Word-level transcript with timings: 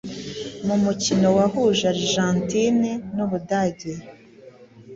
mu 0.65 0.75
mukino 0.83 1.27
wahuje 1.37 1.83
Argentine 1.93 2.89
n'u 3.15 3.25
Budage 3.31 3.93